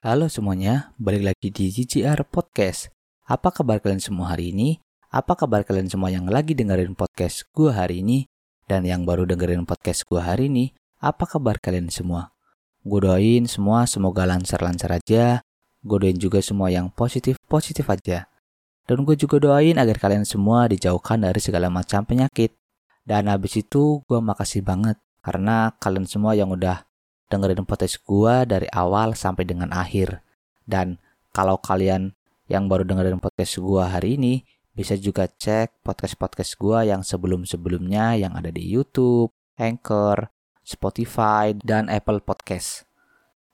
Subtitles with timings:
[0.00, 2.88] Halo semuanya, balik lagi di GGR Podcast.
[3.28, 4.80] Apa kabar kalian semua hari ini?
[5.12, 8.24] Apa kabar kalian semua yang lagi dengerin podcast gue hari ini?
[8.64, 10.72] Dan yang baru dengerin podcast gue hari ini,
[11.04, 12.32] apa kabar kalian semua?
[12.80, 15.44] Gue doain semua semoga lancar-lancar aja.
[15.84, 18.24] Gue doain juga semua yang positif-positif aja.
[18.88, 22.56] Dan gue juga doain agar kalian semua dijauhkan dari segala macam penyakit.
[23.04, 26.88] Dan habis itu gue makasih banget karena kalian semua yang udah
[27.30, 30.18] dengerin podcast gue dari awal sampai dengan akhir.
[30.66, 30.98] Dan
[31.30, 32.18] kalau kalian
[32.50, 34.42] yang baru dengerin podcast gue hari ini,
[34.74, 40.26] bisa juga cek podcast-podcast gue yang sebelum-sebelumnya yang ada di YouTube, Anchor,
[40.66, 42.90] Spotify, dan Apple Podcast.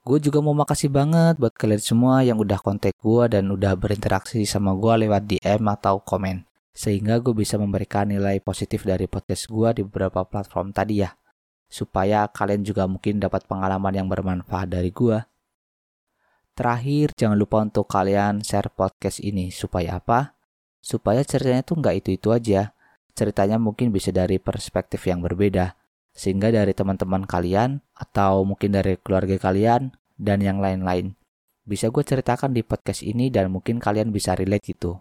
[0.06, 4.47] Gue juga mau makasih banget buat kalian semua yang udah kontak gue dan udah berinteraksi
[4.48, 6.47] sama gue lewat DM atau komen.
[6.72, 11.11] Sehingga gue bisa memberikan nilai positif dari podcast gue di beberapa platform tadi ya
[11.66, 15.27] supaya kalian juga mungkin dapat pengalaman yang bermanfaat dari gua.
[16.56, 20.33] Terakhir, jangan lupa untuk kalian share podcast ini supaya apa?
[20.81, 22.73] Supaya ceritanya tuh nggak itu-itu aja.
[23.12, 25.77] Ceritanya mungkin bisa dari perspektif yang berbeda.
[26.17, 31.12] Sehingga dari teman-teman kalian atau mungkin dari keluarga kalian dan yang lain-lain.
[31.69, 34.97] Bisa gue ceritakan di podcast ini dan mungkin kalian bisa relate gitu.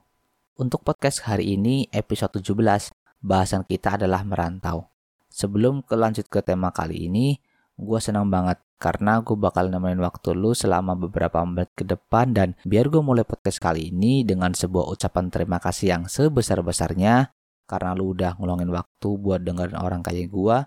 [0.60, 2.92] Untuk podcast hari ini episode 17,
[3.24, 4.95] bahasan kita adalah merantau.
[5.36, 7.36] Sebelum kelanjut ke tema kali ini,
[7.76, 12.56] gue senang banget karena gue bakal nemenin waktu lu selama beberapa menit ke depan dan
[12.64, 17.36] biar gue mulai podcast kali ini dengan sebuah ucapan terima kasih yang sebesar-besarnya
[17.68, 20.58] karena lu udah ngeluangin waktu buat dengerin orang kayak gue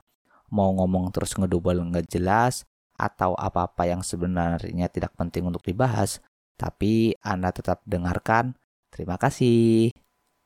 [0.52, 2.64] mau ngomong terus ngedubel nggak jelas
[2.96, 6.20] atau apa-apa yang sebenarnya tidak penting untuk dibahas
[6.58, 8.58] tapi Anda tetap dengarkan.
[8.90, 9.94] Terima kasih.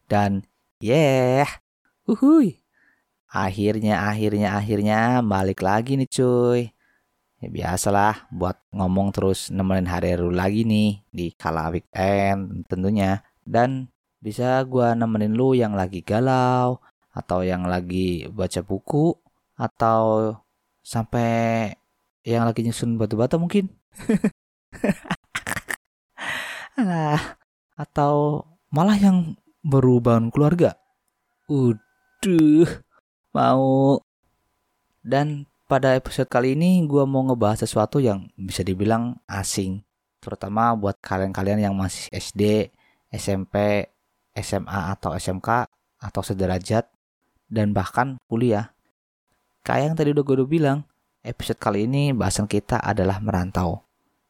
[0.06, 0.44] Dan
[0.78, 1.48] yeah.
[2.04, 2.61] Uhui
[3.32, 6.68] Akhirnya, akhirnya, akhirnya balik lagi nih cuy.
[7.40, 13.24] Ya biasalah buat ngomong terus nemenin hari Heru lagi nih di kala weekend tentunya.
[13.40, 13.88] Dan
[14.20, 16.78] bisa gua nemenin lu yang lagi galau
[17.10, 19.16] atau yang lagi baca buku
[19.56, 20.36] atau
[20.84, 21.72] sampai
[22.22, 23.72] yang lagi nyusun batu-bata mungkin.
[26.76, 27.40] nah,
[27.80, 30.76] atau malah yang berubah keluarga.
[31.50, 32.68] Uduh,
[33.32, 33.98] mau
[35.02, 39.80] dan pada episode kali ini gue mau ngebahas sesuatu yang bisa dibilang asing
[40.22, 42.70] terutama buat kalian-kalian yang masih SD,
[43.10, 43.88] SMP,
[44.38, 45.66] SMA atau SMK
[45.98, 46.86] atau sederajat
[47.50, 48.70] dan bahkan kuliah.
[49.66, 50.78] Kayak yang tadi udah gue udah bilang,
[51.26, 53.82] episode kali ini bahasan kita adalah merantau.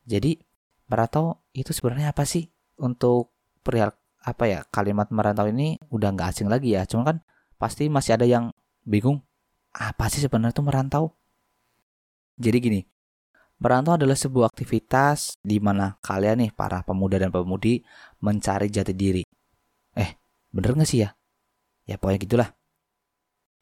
[0.08, 0.36] Jadi,
[0.88, 2.48] merantau itu sebenarnya apa sih?
[2.80, 3.30] Untuk
[3.62, 6.88] perihal apa ya kalimat merantau ini udah nggak asing lagi ya.
[6.88, 7.16] Cuma kan
[7.56, 8.50] pasti masih ada yang
[8.82, 9.22] bingung
[9.72, 11.04] apa sih sebenarnya itu merantau?
[12.36, 12.80] Jadi gini,
[13.56, 17.80] merantau adalah sebuah aktivitas di mana kalian nih para pemuda dan pemudi
[18.20, 19.22] mencari jati diri.
[19.96, 20.10] Eh,
[20.52, 21.14] bener gak sih ya?
[21.88, 22.48] Ya pokoknya gitulah.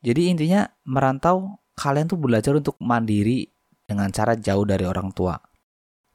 [0.00, 3.48] Jadi intinya merantau kalian tuh belajar untuk mandiri
[3.84, 5.36] dengan cara jauh dari orang tua.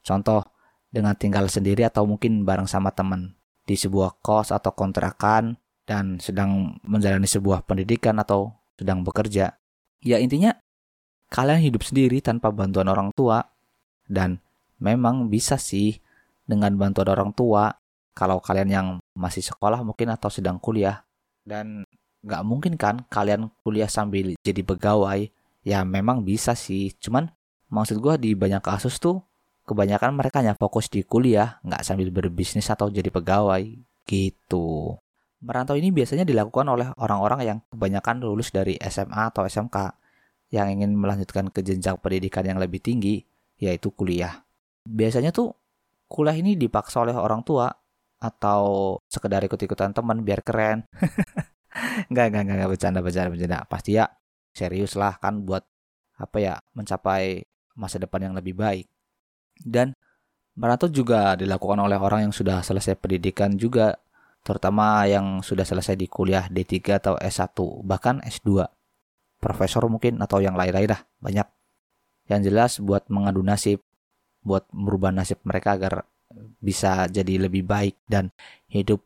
[0.06, 0.42] Contoh,
[0.90, 3.36] dengan tinggal sendiri atau mungkin bareng sama teman
[3.68, 9.56] di sebuah kos atau kontrakan dan sedang menjalani sebuah pendidikan atau sedang bekerja.
[10.03, 10.53] Ya intinya
[11.31, 13.44] kalian hidup sendiri tanpa bantuan orang tua.
[14.06, 14.38] Dan
[14.78, 15.97] memang bisa sih
[16.46, 17.74] dengan bantuan orang tua
[18.13, 18.88] kalau kalian yang
[19.18, 21.02] masih sekolah mungkin atau sedang kuliah.
[21.41, 21.88] Dan
[22.22, 25.25] nggak mungkin kan kalian kuliah sambil jadi pegawai.
[25.66, 26.94] Ya memang bisa sih.
[27.02, 27.34] Cuman
[27.74, 29.25] maksud gue di banyak kasus tuh
[29.66, 33.66] kebanyakan mereka hanya fokus di kuliah nggak sambil berbisnis atau jadi pegawai.
[34.06, 35.02] Gitu
[35.45, 39.78] Merantau ini biasanya dilakukan oleh orang-orang yang kebanyakan lulus dari SMA atau SMK
[40.50, 43.22] yang ingin melanjutkan ke jenjang pendidikan yang lebih tinggi,
[43.61, 44.41] yaitu kuliah.
[44.89, 45.53] Biasanya tuh
[46.09, 47.69] kuliah ini dipaksa oleh orang tua
[48.17, 50.81] atau sekedar ikut-ikutan teman biar keren.
[52.09, 53.59] Enggak, enggak, enggak, bercanda, bercanda, bercanda.
[53.67, 54.07] Pasti ya
[54.56, 55.59] serius lah kan buat
[56.16, 57.44] apa ya mencapai
[57.75, 58.88] masa depan yang lebih baik.
[59.59, 59.91] Dan
[60.56, 64.00] merantau juga dilakukan oleh orang yang sudah selesai pendidikan juga
[64.45, 68.62] terutama yang sudah selesai di kuliah D3 atau S1 bahkan S2
[69.42, 71.47] profesor mungkin atau yang lain-lain lah banyak.
[72.30, 73.81] Yang jelas buat mengadu nasib
[74.45, 76.06] buat merubah nasib mereka agar
[76.62, 78.30] bisa jadi lebih baik dan
[78.69, 79.01] hidup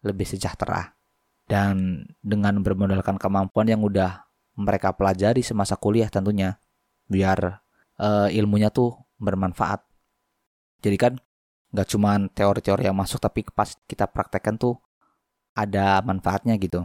[0.00, 0.96] lebih sejahtera.
[1.44, 4.24] Dan dengan bermodalkan kemampuan yang udah
[4.56, 6.56] mereka pelajari semasa kuliah tentunya
[7.12, 7.60] biar
[8.00, 9.84] uh, ilmunya tuh bermanfaat.
[10.80, 11.12] Jadi kan
[11.72, 14.76] nggak cuma teori-teori yang masuk tapi pas kita praktekkan tuh
[15.56, 16.84] ada manfaatnya gitu.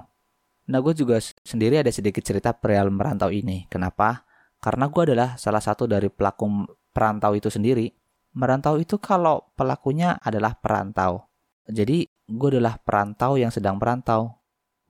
[0.67, 3.67] Nah gue juga sendiri ada sedikit cerita perihal merantau ini.
[3.71, 4.27] Kenapa?
[4.59, 7.91] Karena gue adalah salah satu dari pelaku perantau itu sendiri.
[8.37, 11.25] merantau itu kalau pelakunya adalah perantau.
[11.65, 14.37] Jadi gue adalah perantau yang sedang merantau.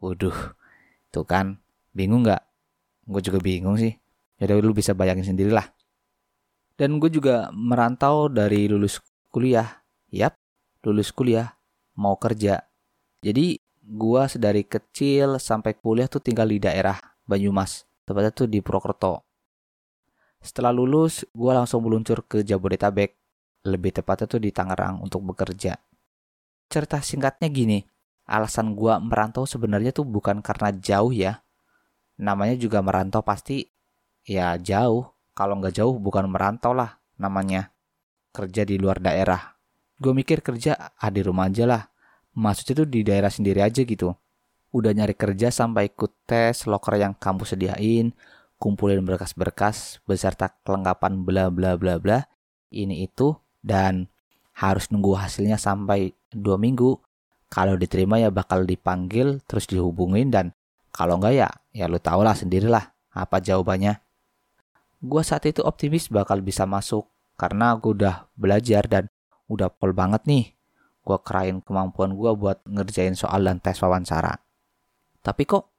[0.03, 0.35] Waduh,
[1.15, 1.55] tuh kan
[1.95, 2.43] bingung nggak?
[3.07, 3.95] Gue juga bingung sih.
[4.35, 5.63] Jadi lu bisa bayangin sendirilah.
[6.75, 8.99] Dan gue juga merantau dari lulus
[9.31, 9.86] kuliah.
[10.07, 10.39] Yap,
[10.87, 11.59] lulus kuliah,
[11.99, 12.63] mau kerja.
[13.19, 16.95] Jadi gue sedari kecil sampai kuliah tuh tinggal di daerah
[17.27, 17.83] Banyumas.
[18.07, 19.27] Tepatnya tuh di Purwokerto.
[20.39, 23.19] Setelah lulus, gue langsung meluncur ke Jabodetabek.
[23.67, 25.75] Lebih tepatnya tuh di Tangerang untuk bekerja.
[26.71, 27.83] Cerita singkatnya gini,
[28.31, 31.43] alasan gue merantau sebenarnya tuh bukan karena jauh ya.
[32.15, 33.67] Namanya juga merantau pasti
[34.23, 35.03] ya jauh
[35.35, 37.75] kalau nggak jauh bukan merantau lah namanya.
[38.31, 39.56] Kerja di luar daerah.
[39.97, 41.83] Gue mikir kerja ah di rumah aja lah.
[42.37, 44.13] Maksudnya tuh di daerah sendiri aja gitu.
[44.69, 48.13] Udah nyari kerja sampai ikut tes loker yang kampus sediain,
[48.61, 52.19] kumpulin berkas-berkas beserta kelengkapan bla bla bla bla.
[52.69, 53.33] Ini itu
[53.65, 54.05] dan
[54.53, 56.99] harus nunggu hasilnya sampai dua minggu.
[57.47, 60.51] Kalau diterima ya bakal dipanggil terus dihubungin dan
[60.91, 64.01] kalau enggak ya ya lu tau lah sendirilah apa jawabannya
[64.97, 67.05] gue saat itu optimis bakal bisa masuk
[67.37, 69.05] karena gue udah belajar dan
[69.47, 70.45] udah pol banget nih.
[71.03, 74.39] Gue kerain kemampuan gue buat ngerjain soal dan tes wawancara.
[75.23, 75.71] Tapi kok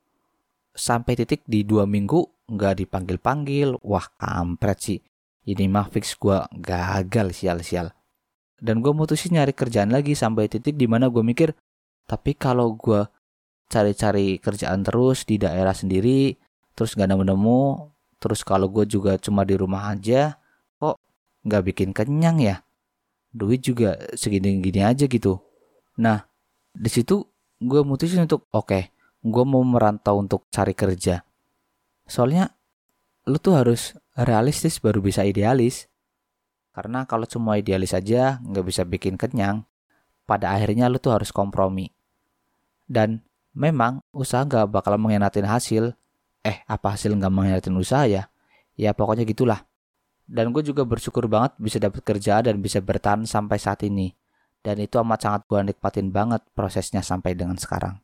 [0.73, 5.01] sampai titik di dua minggu nggak dipanggil-panggil, wah kampret sih.
[5.49, 7.93] Ini mah fix gue gagal sial-sial.
[8.59, 11.55] Dan gue mutusin nyari kerjaan lagi sampai titik di mana gue mikir,
[12.09, 13.07] tapi kalau gue
[13.69, 16.35] cari-cari kerjaan terus di daerah sendiri,
[16.75, 20.35] terus gak nemu-nemu, Terus kalau gue juga cuma di rumah aja,
[20.83, 20.99] kok
[21.47, 22.57] nggak bikin kenyang ya?
[23.39, 25.39] Duit juga segini-gini aja gitu.
[26.03, 26.27] Nah,
[26.75, 27.23] di situ
[27.63, 28.83] gue mutusin untuk oke, okay,
[29.23, 31.23] gue mau merantau untuk cari kerja.
[32.11, 32.51] Soalnya
[33.31, 35.87] lu tuh harus realistis baru bisa idealis.
[36.75, 39.63] Karena kalau cuma idealis aja nggak bisa bikin kenyang,
[40.27, 41.95] pada akhirnya lu tuh harus kompromi.
[42.91, 43.23] Dan
[43.55, 45.95] memang usaha nggak bakal mengkhianatin hasil,
[46.43, 48.31] eh apa hasil nggak mengkhianatin usaha ya
[48.79, 49.67] ya pokoknya gitulah
[50.29, 54.13] dan gue juga bersyukur banget bisa dapat kerja dan bisa bertahan sampai saat ini.
[54.61, 57.97] Dan itu amat sangat gue nikmatin banget prosesnya sampai dengan sekarang.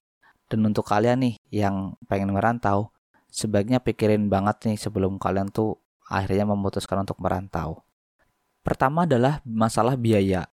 [0.49, 2.89] Dan untuk kalian nih yang pengen merantau
[3.29, 5.77] sebaiknya pikirin banget nih sebelum kalian tuh
[6.09, 7.85] akhirnya memutuskan untuk merantau.
[8.65, 10.49] Pertama adalah masalah biaya.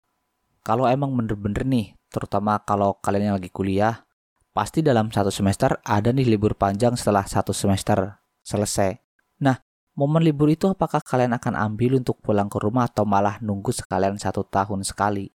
[0.67, 4.03] Kalau emang bener-bener nih terutama kalau kalian yang lagi kuliah
[4.51, 8.99] pasti dalam satu semester ada nih libur panjang setelah satu semester selesai.
[9.47, 9.63] Nah,
[10.01, 14.17] momen libur itu apakah kalian akan ambil untuk pulang ke rumah atau malah nunggu sekalian
[14.17, 15.29] satu tahun sekali?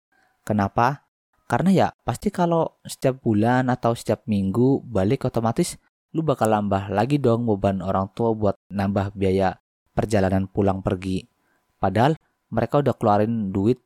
[0.47, 1.03] Kenapa?
[1.51, 5.75] Karena ya pasti kalau setiap bulan atau setiap minggu balik otomatis
[6.15, 9.59] lu bakal nambah lagi dong beban orang tua buat nambah biaya
[9.99, 11.27] perjalanan pulang pergi.
[11.83, 12.15] Padahal
[12.55, 13.83] mereka udah keluarin duit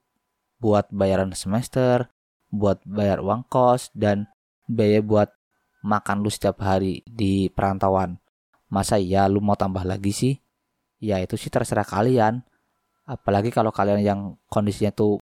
[0.61, 2.12] buat bayaran semester,
[2.52, 4.28] buat bayar uang kos, dan
[4.69, 5.32] biaya buat
[5.81, 8.20] makan lu setiap hari di perantauan.
[8.69, 10.34] Masa iya lu mau tambah lagi sih?
[11.02, 12.43] Ya itu sih terserah kalian.
[13.06, 14.20] Apalagi kalau kalian yang
[14.50, 15.22] kondisinya tuh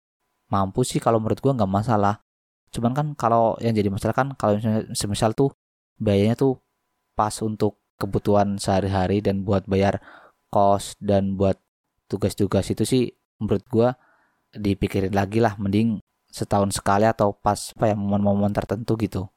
[0.51, 2.25] mampu sih kalau menurut gua nggak masalah.
[2.75, 4.59] Cuman kan kalau yang jadi masalah kan kalau
[4.93, 5.53] semisal tuh
[6.01, 6.61] biayanya tuh
[7.17, 9.99] pas untuk kebutuhan sehari-hari dan buat bayar
[10.49, 11.59] kos dan buat
[12.09, 13.05] tugas-tugas itu sih
[13.43, 13.89] menurut gua
[14.55, 19.29] dipikirin lagi lah mending setahun sekali atau pas apa ya momen-momen tertentu gitu.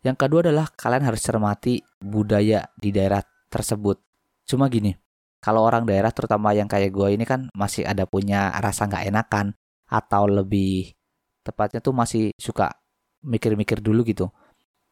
[0.00, 3.20] Yang kedua adalah kalian harus cermati budaya di daerah
[3.52, 4.00] tersebut.
[4.48, 4.96] Cuma gini,
[5.40, 9.56] kalau orang daerah terutama yang kayak gue ini kan masih ada punya rasa nggak enakan
[9.88, 10.92] atau lebih
[11.40, 12.76] tepatnya tuh masih suka
[13.24, 14.28] mikir-mikir dulu gitu.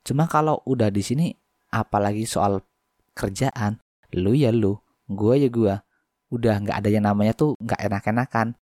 [0.04, 1.26] Cuma kalau udah di sini
[1.68, 2.64] apalagi soal
[3.12, 3.76] kerjaan,
[4.16, 4.76] lu ya lu,
[5.08, 5.74] gue ya gue,
[6.32, 8.56] udah nggak ada yang namanya tuh nggak enak-enakan.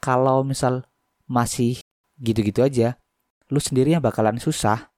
[0.00, 0.84] Kalau misal
[1.28, 1.80] masih
[2.20, 2.96] gitu-gitu aja,
[3.48, 4.92] lu sendiri yang bakalan susah.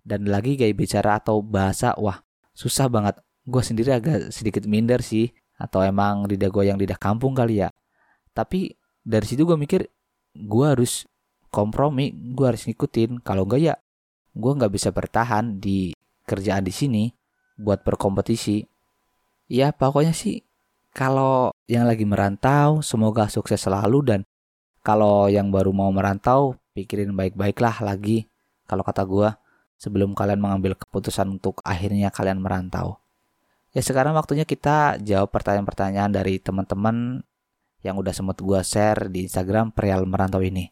[0.00, 2.24] Dan lagi kayak bicara atau bahasa, wah
[2.56, 3.20] susah banget.
[3.44, 5.28] Gue sendiri agak sedikit minder sih.
[5.60, 7.68] Atau emang lidah gue yang lidah kampung kali ya.
[8.32, 8.72] Tapi
[9.04, 9.84] dari situ gue mikir,
[10.32, 11.04] gue harus
[11.52, 13.20] kompromi, gue harus ngikutin.
[13.20, 13.74] Kalau enggak ya,
[14.32, 15.92] gue nggak bisa bertahan di
[16.24, 17.04] kerjaan di sini
[17.60, 18.64] buat berkompetisi.
[19.50, 20.40] Ya pokoknya sih
[20.94, 24.20] kalau yang lagi merantau semoga sukses selalu dan
[24.80, 28.24] kalau yang baru mau merantau, pikirin baik-baik lah lagi.
[28.64, 29.28] Kalau kata gue,
[29.76, 32.99] sebelum kalian mengambil keputusan untuk akhirnya kalian merantau.
[33.70, 37.22] Ya sekarang waktunya kita jawab pertanyaan-pertanyaan dari teman-teman
[37.86, 40.66] yang udah sempat gue share di Instagram Perial Merantau ini.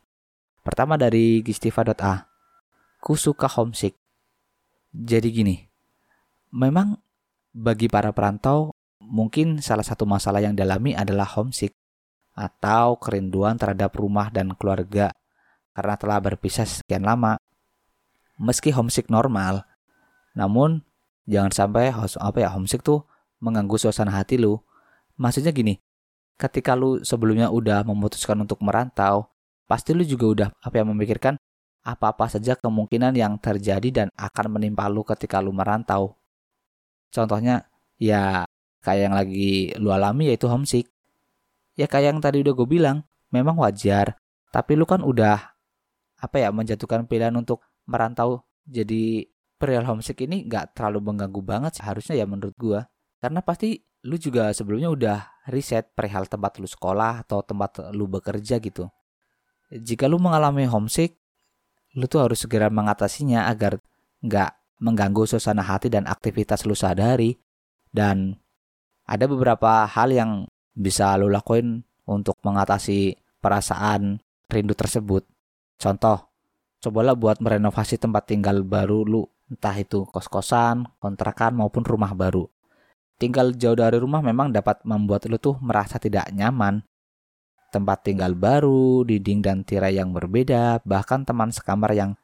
[0.67, 2.27] Pertama dari gistiva.a.
[2.99, 3.95] Ku suka homesick.
[4.91, 5.57] Jadi gini,
[6.51, 6.99] memang
[7.55, 11.73] bagi para perantau mungkin salah satu masalah yang dialami adalah homesick
[12.35, 15.15] atau kerinduan terhadap rumah dan keluarga
[15.73, 17.39] karena telah berpisah sekian lama.
[18.39, 19.67] Meski homesick normal,
[20.35, 20.83] namun
[21.29, 23.05] jangan sampai apa ya homesick tuh
[23.45, 24.57] mengganggu suasana hati lu.
[25.21, 25.77] Maksudnya gini,
[26.41, 29.29] ketika lu sebelumnya udah memutuskan untuk merantau,
[29.69, 31.37] pasti lu juga udah apa yang memikirkan
[31.85, 36.17] apa-apa saja kemungkinan yang terjadi dan akan menimpa lu ketika lu merantau.
[37.13, 37.69] Contohnya
[38.01, 38.49] ya
[38.81, 40.89] kayak yang lagi lu alami yaitu homesick.
[41.79, 44.19] Ya kayak yang tadi udah gue bilang, memang wajar,
[44.51, 45.55] tapi lu kan udah
[46.19, 51.85] apa ya menjatuhkan pilihan untuk merantau jadi perihal homesick ini nggak terlalu mengganggu banget sih
[51.85, 52.81] harusnya ya menurut gue
[53.19, 55.19] karena pasti lu juga sebelumnya udah
[55.51, 58.87] riset perihal tempat lu sekolah atau tempat lu bekerja gitu.
[59.69, 61.19] Jika lu mengalami homesick,
[61.99, 63.83] lu tuh harus segera mengatasinya agar
[64.23, 67.35] nggak mengganggu suasana hati dan aktivitas lu sehari
[67.89, 68.37] Dan
[69.09, 70.45] ada beberapa hal yang
[70.77, 74.21] bisa lu lakuin untuk mengatasi perasaan
[74.53, 75.25] rindu tersebut.
[75.81, 76.29] Contoh,
[76.85, 82.47] cobalah buat merenovasi tempat tinggal baru lu, entah itu kos-kosan, kontrakan maupun rumah baru.
[83.19, 86.87] Tinggal jauh dari rumah memang dapat membuat lu tuh merasa tidak nyaman.
[87.75, 92.15] Tempat tinggal baru, dinding dan tirai yang berbeda, bahkan teman sekamar yang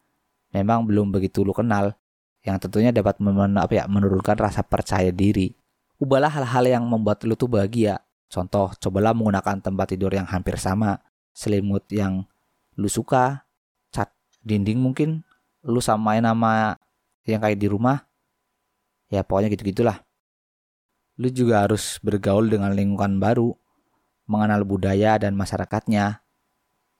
[0.55, 1.99] memang belum begitu lu kenal,
[2.47, 5.53] yang tentunya dapat men apa ya, menurunkan rasa percaya diri.
[5.99, 8.01] Ubahlah hal-hal yang membuat lu tuh bahagia.
[8.31, 11.03] Contoh, cobalah menggunakan tempat tidur yang hampir sama,
[11.35, 12.25] selimut yang
[12.79, 13.47] lu suka,
[13.91, 14.15] cat
[14.47, 15.27] dinding mungkin
[15.65, 16.77] lu samain nama
[17.29, 18.05] yang kayak di rumah.
[19.13, 20.05] Ya pokoknya gitu-gitulah
[21.15, 23.55] lu juga harus bergaul dengan lingkungan baru,
[24.27, 26.23] mengenal budaya dan masyarakatnya.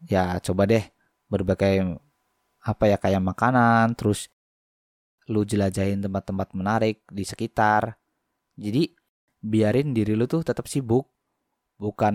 [0.07, 0.85] Ya coba deh
[1.27, 1.99] berbagai
[2.63, 4.31] apa ya kayak makanan, terus
[5.27, 7.99] lu jelajahin tempat-tempat menarik di sekitar.
[8.55, 8.95] Jadi
[9.43, 11.11] biarin diri lu tuh tetap sibuk,
[11.81, 12.15] bukan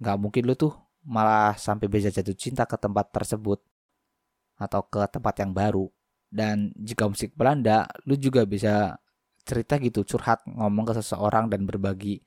[0.00, 0.72] nggak mungkin lu tuh
[1.04, 3.60] malah sampai bisa jatuh cinta ke tempat tersebut
[4.56, 5.88] atau ke tempat yang baru.
[6.30, 8.94] Dan jika musik Belanda, lu juga bisa
[9.42, 12.22] cerita gitu curhat ngomong ke seseorang dan berbagi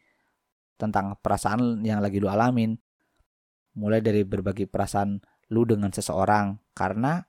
[0.75, 2.75] tentang perasaan yang lagi lu alamin.
[3.79, 7.23] Mulai dari berbagi perasaan lu dengan seseorang karena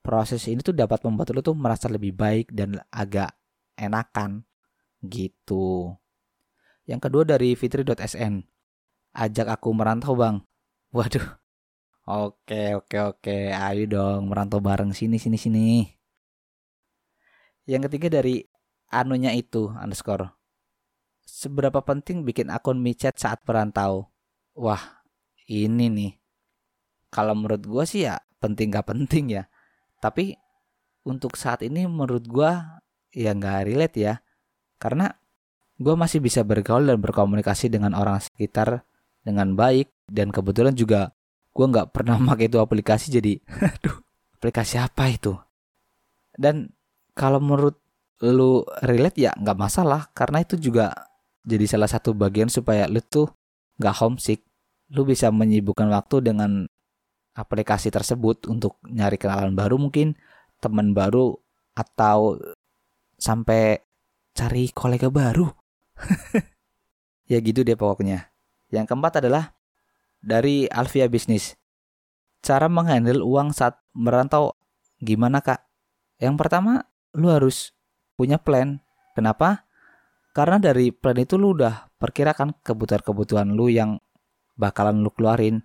[0.00, 3.34] proses ini tuh dapat membuat lu tuh merasa lebih baik dan agak
[3.74, 4.46] enakan
[5.02, 5.92] gitu.
[6.88, 8.40] Yang kedua dari fitri.sn
[9.18, 10.40] ajak aku merantau bang.
[10.94, 11.47] Waduh
[12.08, 15.68] oke oke oke ayo dong merantau bareng sini sini sini
[17.68, 18.40] yang ketiga dari
[18.88, 20.32] anunya itu underscore.
[21.28, 24.08] Seberapa penting bikin akun micet saat perantau?
[24.56, 25.04] Wah,
[25.44, 26.12] ini nih.
[27.12, 29.44] Kalau menurut gue sih ya penting gak penting ya.
[30.00, 30.32] Tapi
[31.04, 32.50] untuk saat ini menurut gue
[33.12, 34.14] ya nggak relate ya.
[34.80, 35.12] Karena
[35.76, 38.88] gue masih bisa bergaul dan berkomunikasi dengan orang sekitar
[39.20, 39.92] dengan baik.
[40.08, 41.12] Dan kebetulan juga
[41.58, 43.98] gue nggak pernah pakai itu aplikasi jadi aduh.
[44.38, 45.34] aplikasi apa itu?
[46.38, 46.70] Dan
[47.18, 47.82] kalau menurut
[48.22, 50.94] lu relate ya nggak masalah karena itu juga
[51.42, 53.26] jadi salah satu bagian supaya lu tuh
[53.82, 54.46] nggak homesick.
[54.94, 56.64] Lu bisa menyibukkan waktu dengan
[57.34, 60.14] aplikasi tersebut untuk nyari kenalan baru mungkin
[60.62, 61.34] teman baru
[61.74, 62.38] atau
[63.18, 63.82] sampai
[64.38, 65.50] cari kolega baru.
[67.28, 68.32] Ya gitu deh pokoknya.
[68.72, 69.52] Yang keempat adalah
[70.18, 71.54] dari Alvia Bisnis
[72.42, 74.54] cara menghandle uang saat merantau
[75.02, 75.68] gimana kak
[76.18, 77.72] yang pertama lu harus
[78.18, 78.82] punya plan.
[79.14, 79.66] Kenapa?
[80.34, 84.02] Karena dari plan itu lu udah perkirakan kebutuhan-kebutuhan lu yang
[84.58, 85.62] bakalan lu keluarin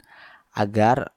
[0.54, 1.14] agar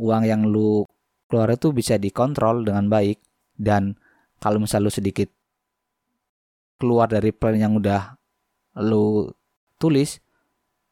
[0.00, 0.88] uang yang lu
[1.28, 3.20] keluar itu bisa dikontrol dengan baik
[3.60, 3.96] dan
[4.40, 5.28] kalau misal lu sedikit
[6.80, 8.16] keluar dari plan yang udah
[8.80, 9.28] lu
[9.76, 10.20] tulis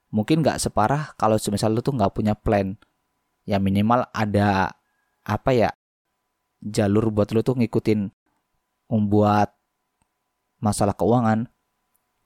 [0.09, 2.77] mungkin nggak separah kalau misal lu tuh nggak punya plan.
[3.49, 4.73] Ya minimal ada
[5.25, 5.71] apa ya
[6.61, 8.13] jalur buat lu tuh ngikutin
[8.93, 9.57] membuat
[10.61, 11.49] masalah keuangan.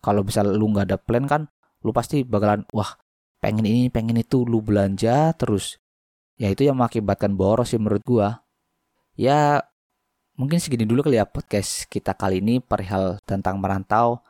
[0.03, 1.43] Kalau bisa lu nggak ada plan kan
[1.83, 2.95] lu pasti bakalan wah
[3.43, 5.79] pengen ini pengen itu lu belanja terus.
[6.39, 8.43] Ya itu yang mengakibatkan boros sih menurut gua.
[9.15, 9.63] Ya
[10.35, 14.25] mungkin segini dulu kali ya podcast kita kali ini perihal tentang merantau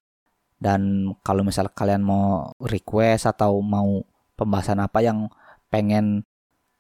[0.63, 4.07] dan kalau misal kalian mau request atau mau
[4.39, 5.27] pembahasan apa yang
[5.75, 6.23] pengen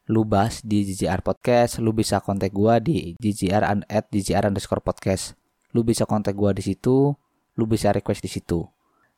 [0.07, 5.35] lu bahas di GGR Podcast, lu bisa kontak gua di GGR at GGR underscore podcast
[5.73, 7.17] lu bisa kontak gue di situ,
[7.57, 8.61] lu bisa request di situ.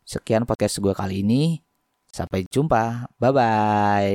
[0.06, 1.58] Sekian podcast gue kali ini.
[2.14, 3.10] Sampai jumpa.
[3.18, 4.14] Bye bye.